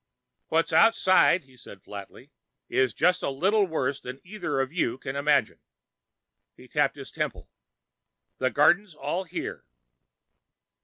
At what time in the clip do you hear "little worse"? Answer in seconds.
3.29-4.01